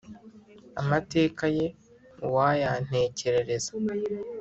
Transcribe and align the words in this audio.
amateka 0.81 1.43
ye 1.57 1.67
uwayantekerereza 2.25 3.71